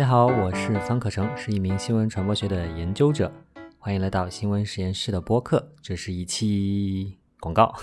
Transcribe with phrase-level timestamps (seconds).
[0.00, 3.30] 大家好，我是方可成，是一名新闻传播学的研究者。
[3.78, 7.74] 欢迎来到新闻实验室的播客，这是一期广告，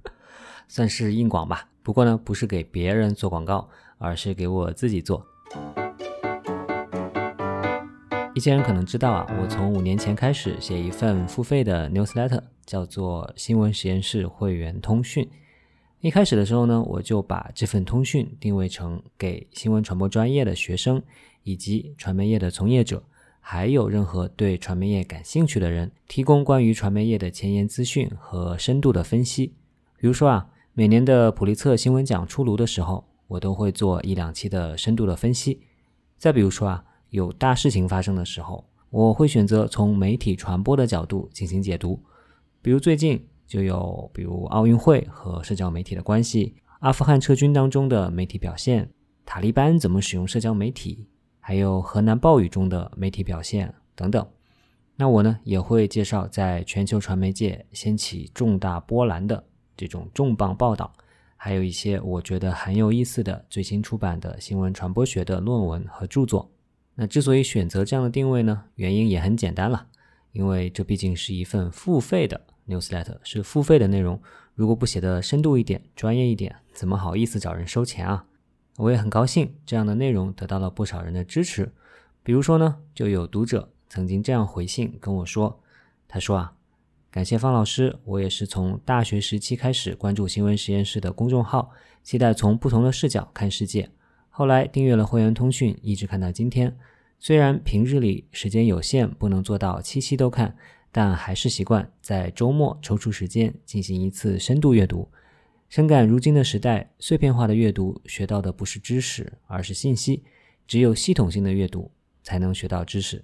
[0.66, 1.68] 算是硬广吧。
[1.82, 3.68] 不过呢，不是给别人做广告，
[3.98, 5.26] 而是给我自己做。
[8.34, 15.28] 一些人可能知道啊，我从五年前开始写一份付费的 newsletter，叫做新闻实验室会员通讯。
[16.00, 21.02] 一开始的时候呢，我就把这份通讯定位成给新闻传播专业的学生，
[21.48, 23.02] 以及传媒业的从业者，
[23.40, 29.54] 还有任何对传媒业感兴趣的人，提供关于传媒业的前沿资讯和深度的分析。
[29.96, 35.62] 比如说啊，每年的普利策新闻奖出炉的时候，我都会做一两期的深度的分析。
[36.18, 41.98] 再比如说啊，有大事情发生的时候，我会选择从媒体传播的角度进行解读。
[42.60, 43.26] 比如最近。
[43.48, 48.90] 就有比如奥运会和社交媒体的关系，阿富汗撤军当中的媒体表现，
[49.24, 51.06] 塔利班怎么使用社交媒体，
[51.48, 54.28] 还有河南暴雨中的媒体表现等等。
[54.96, 59.42] 那我呢也会介绍在全球传媒界掀起重大波澜的
[59.74, 60.92] 这种重磅报道，
[61.38, 66.50] 还有一些我觉得很有意思的最新出版的新闻传播学的论文和著作。
[66.94, 69.86] 那之所以选择这样的定位呢，原因也很简单了，
[70.32, 72.38] 因为这毕竟是一份付费的。
[72.66, 74.20] Newsletter 是付费的内容，
[74.54, 78.26] 如果不写的深度一点、专业一点，怎么好意思找人收钱啊？
[78.78, 81.72] 我也很高兴，这样的内容得到了不少人的支持。
[82.22, 85.60] 比如说呢，就有读者曾经这样回信跟我说
[86.06, 86.52] ：“他说啊，
[87.10, 91.72] 感谢方老师，我也是从大学时期开始关注新闻实验室的公众号，
[92.04, 93.90] 期待从不同的视角看世界。
[94.30, 96.76] 后来订阅了会员通讯，一直看到今天。
[97.18, 100.56] 虽然平日里时间有限，不能做到期期都看。”
[100.90, 105.06] 但还是习惯在周末抽出时间进行一次深度阅读，
[105.68, 110.24] 深感如今的时代，碎片化的阅读学到的不是知识，而是信息。
[110.66, 111.90] 只有系统性的阅读，
[112.22, 113.22] 才能学到知识。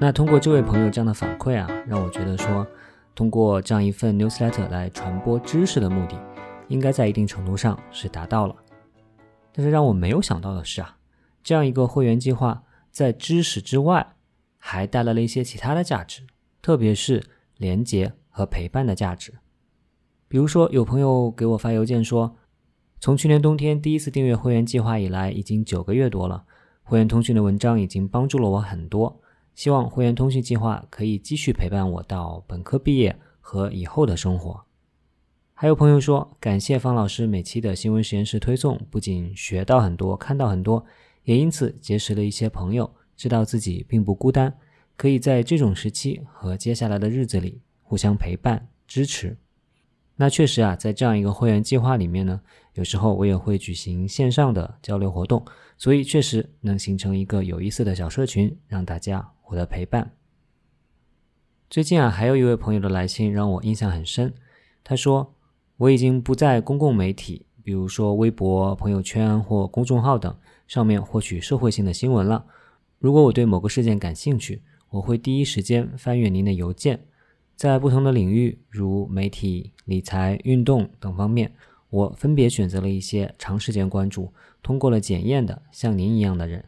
[0.00, 2.66] 那通过这位朋友这样的反馈啊，让我觉得说，
[3.14, 6.18] 通过这样一份 newsletter 来传播知识的目的，
[6.68, 8.56] 应该在一定程度上是达到了。
[9.52, 10.96] 但是让我没有想到的是啊，
[11.42, 12.62] 这样一个会员计划。
[12.90, 14.14] 在知识之外，
[14.56, 16.26] 还带来了一些其他的价值，
[16.62, 17.22] 特别是
[17.56, 19.32] 连接和陪伴的价值。
[20.26, 22.34] 比如说，有朋友给我发邮件说，
[22.98, 26.44] 从去年冬天第一次订阅会员计划以来，已经九个月多了，
[26.82, 29.20] 会员通讯的文章已经帮助了我很多。
[29.54, 34.64] 希望会员通讯计划可以继续陪伴我到本科毕业和以后的生活。
[35.52, 40.84] 还有朋友说，感谢方老师每期的新闻实验室推送，不仅学到很多，看到很多。
[41.24, 44.52] 也因此结识了一些朋友，知道自己并不孤单，
[44.96, 47.60] 可以在这种时期和接下来的日子里
[47.92, 49.36] 互相陪伴支持。
[50.16, 52.40] 那确实啊，在这样一个会员计划里面呢，
[52.72, 55.44] 有时候我也会举行线上的交流活动，
[55.76, 60.10] 所以确实能形成一个有意思的小社群，让大家获得陪伴。
[61.68, 64.32] 最近啊，还有一位朋友的来信让我印象很深，
[64.82, 65.34] 他说
[65.76, 70.34] 我已经不在公共媒体，比如说微博、朋友圈或公众号等。
[70.66, 72.46] 上面获取社会性的新闻了。
[72.98, 77.04] 如果我对某个事件感兴趣，我会第一时间翻阅您的邮件。
[77.56, 81.52] 在不同的领域，如媒体、理财、运动等方面，
[81.90, 84.32] 我分别选择了一些长时间关注、
[84.62, 86.64] 通过了检验的像您一样的人。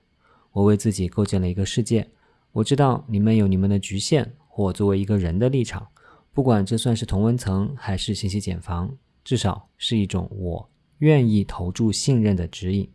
[0.52, 2.08] 我为自己构建了一个世界。
[2.52, 5.88] 我知道你们有你们的局限，或作为一个人的立场，
[6.32, 12.88] 不管这算是同温层还是信息茧房，至少是一种我愿意投注信任的指引。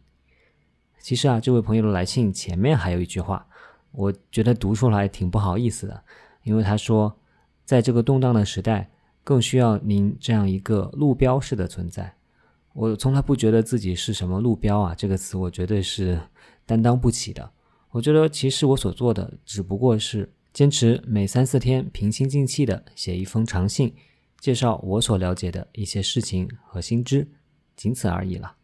[0.99, 3.45] 其实啊，这位朋友的来信前面还有一句话，
[3.91, 6.03] 我觉得读出来挺不好意思的，
[6.43, 7.13] 因为他说，
[7.69, 8.89] 在这个动荡的时代，
[9.23, 12.15] 更需要您这样一个路标式的存在。
[12.73, 16.19] 我从来不觉得自己是什么路标啊，这个词我绝对是
[16.65, 17.51] 担当不起的。
[17.91, 23.93] 我觉得其实我所做的只不过是坚持每三四天平心静气的写一封长信，
[24.39, 27.27] 介绍我所了解的一些事情和新知，
[27.75, 28.55] 仅此而已了。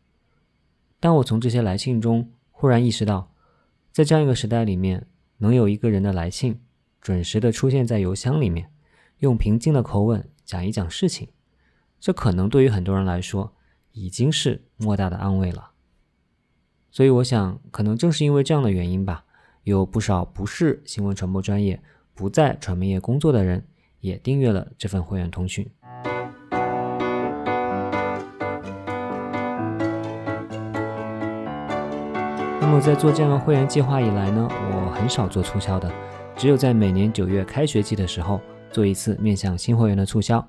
[1.00, 3.32] 当我从这些来信中忽然意识到，
[3.92, 5.06] 在这样一个时代里面，
[5.38, 6.60] 能有一个人的来信
[7.00, 8.72] 准时的出现在邮箱里面，
[9.20, 11.30] 用平静的口吻讲一讲事情，
[12.00, 13.54] 这可能对于很多人来说
[13.94, 15.72] 已经是莫大的安慰了。
[16.92, 19.26] 所以我想，可能正是因为这样的原因吧，
[19.64, 21.82] 有不少不是新闻传播专业、
[22.14, 23.66] 不在传媒业工作的人
[24.00, 25.70] 也订阅了这份会员通讯。
[32.62, 35.90] 那么在做这样的会员计划以来呢，我很少做促销的，
[36.36, 38.42] 只有在每年九月开学季的时候
[38.76, 40.46] 做一次面向新会员的促销。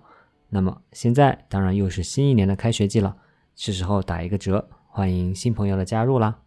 [0.49, 3.15] 那么现在当然又是新一年的开学季了，
[3.55, 6.41] 是时候打一个折，欢迎新朋友的加入啦。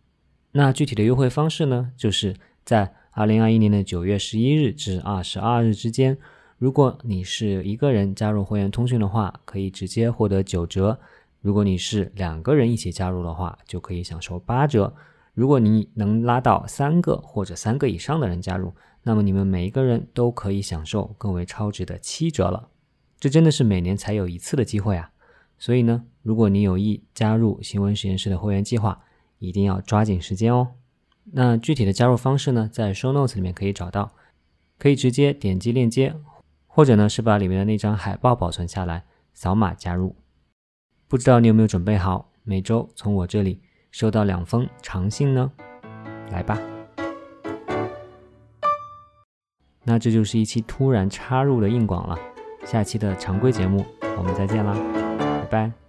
[0.51, 2.35] 那具体的优惠方式呢，就是
[2.65, 6.17] 在二零二一年的九月十一日至二十二日之间，
[6.57, 10.97] 如果你是一个人加入会员通讯的话，可以直接获得九折；
[11.39, 14.93] 如果你是两个人一起加入的话，就可以享受八折。
[15.33, 18.73] 如果你能拉到三个或者三个以上的人加入，
[19.03, 22.69] 那么你们每一个人都可以享受更为超值的七折了。
[23.19, 25.11] 这真的是每年才有一次的机会啊！
[25.57, 29.01] 所以呢，如果你有意加入新闻实验室的会员计划，
[29.39, 30.69] 一定要抓紧时间哦。
[31.31, 34.13] 那具体的加入方式呢，在 show notes 里面可以找到，
[34.77, 36.15] 可以直接点击链接，
[36.65, 39.03] 或者呢是把里面的那张海报保存下来，
[39.33, 40.15] 扫码加入。
[41.09, 43.61] 不知道你有没有准备好每周从我这里
[43.91, 45.51] 收到两封长信呢？
[46.31, 46.78] 来吧。
[49.89, 52.15] 那这就是一期突然插入的硬广了。
[52.63, 53.83] 下期的常规节目，
[54.15, 54.77] 我们再见啦，
[55.41, 55.88] 拜拜。